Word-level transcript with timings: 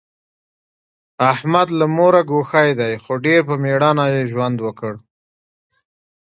احمد 1.31 1.67
له 1.79 1.85
موره 1.97 2.21
ګوښی 2.31 2.69
دی، 2.79 2.93
خو 3.03 3.11
ډېر 3.25 3.39
په 3.49 3.55
مېړانه 3.63 4.05
یې 4.13 4.21
ژوند 4.31 4.57
وکړ. 4.65 4.93